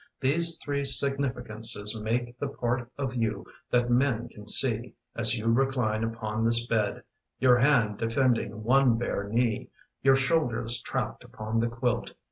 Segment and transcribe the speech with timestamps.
[0.19, 6.03] These three significances make The part of you that men can see, As you recline
[6.03, 7.03] upon this bed,
[7.37, 9.69] Your hand defending one bare knee,
[10.01, 12.15] Your shoulders trapped upon the quilt.